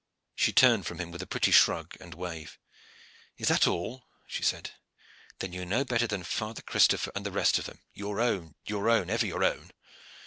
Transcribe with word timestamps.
She 0.33 0.51
turned 0.51 0.87
from 0.87 0.97
him 0.97 1.11
with 1.11 1.21
a 1.21 1.27
pretty 1.27 1.51
shrug 1.51 1.95
and 1.99 2.15
wave. 2.15 2.57
"Is 3.37 3.49
that 3.49 3.67
all?" 3.67 4.07
she 4.25 4.41
said. 4.41 4.71
"Then 5.37 5.53
you 5.53 5.61
are 5.61 5.65
no 5.65 5.85
better 5.85 6.07
than 6.07 6.23
Father 6.23 6.63
Christopher 6.63 7.11
and 7.13 7.23
the 7.23 7.29
rest 7.31 7.59
of 7.59 7.65
them. 7.67 7.81
Your 7.93 8.19
own, 8.19 8.55
your 8.65 8.89
own, 8.89 9.11
ever 9.11 9.27
your 9.27 9.43
own! 9.43 9.69